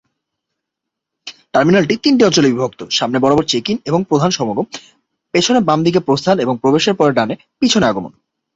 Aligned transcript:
টার্মিনালটি 1.53 1.95
তিনটি 2.03 2.21
অঞ্চলে 2.25 2.47
বিভক্ত: 2.51 2.81
সামনে 2.97 3.17
বরাবর 3.19 3.45
চেক-ইন 3.47 3.77
এবং 3.85 3.99
প্রধান 4.09 4.31
সমাগম, 4.31 4.65
পিছনে 5.33 5.59
বাম 5.67 5.79
দিকে 5.83 5.99
প্রস্থান 5.99 6.35
এবং 6.39 6.53
প্রবেশের 6.61 6.95
পরে 6.95 7.11
ডানে 7.13 7.35
পিছনে 7.61 7.85
আগমন। 7.87 8.11